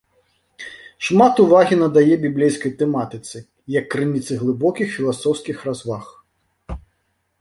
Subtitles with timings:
[1.07, 3.37] Шмат увагі надае біблейскай тэматыцы,
[3.79, 6.05] як крыніцы глыбокіх філасофскіх разваг.